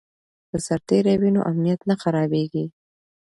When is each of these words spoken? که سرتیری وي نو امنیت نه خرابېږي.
که 0.49 0.57
سرتیری 0.67 1.15
وي 1.21 1.29
نو 1.35 1.41
امنیت 1.51 1.81
نه 1.89 1.95
خرابېږي. 2.01 2.65